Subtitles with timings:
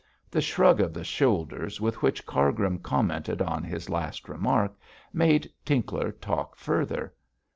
[0.31, 4.73] The shrug of the shoulders with which Cargrim commented on his last remark
[5.13, 7.13] made Tinkler talk further.